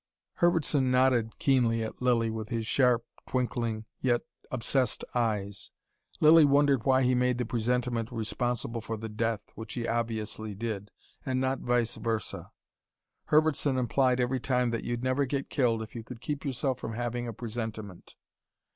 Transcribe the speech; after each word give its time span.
Herbertson 0.37 0.89
nodded 0.89 1.37
keenly 1.37 1.83
at 1.83 2.01
Lilly, 2.01 2.31
with 2.31 2.49
his 2.49 2.65
sharp, 2.65 3.05
twinkling, 3.27 3.85
yet 4.01 4.21
obsessed 4.49 5.05
eyes. 5.13 5.69
Lilly 6.19 6.43
wondered 6.43 6.85
why 6.85 7.03
he 7.03 7.13
made 7.13 7.37
the 7.37 7.45
presentiment 7.45 8.11
responsible 8.11 8.81
for 8.81 8.97
the 8.97 9.09
death 9.09 9.41
which 9.53 9.75
he 9.75 9.87
obviously 9.87 10.55
did 10.55 10.89
and 11.23 11.39
not 11.39 11.59
vice 11.59 11.97
versa. 11.97 12.49
Herbertson 13.25 13.77
implied 13.77 14.19
every 14.19 14.39
time, 14.39 14.71
that 14.71 14.83
you'd 14.83 15.03
never 15.03 15.25
get 15.27 15.51
killed 15.51 15.83
if 15.83 15.93
you 15.93 16.03
could 16.03 16.19
keep 16.19 16.43
yourself 16.43 16.79
from 16.79 16.93
having 16.93 17.27
a 17.27 17.31
presentiment. 17.31 18.15